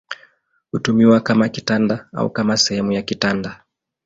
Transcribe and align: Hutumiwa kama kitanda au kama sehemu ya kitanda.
Hutumiwa 0.71 1.19
kama 1.19 1.49
kitanda 1.49 2.07
au 2.13 2.29
kama 2.29 2.57
sehemu 2.57 2.91
ya 2.91 3.01
kitanda. 3.01 3.63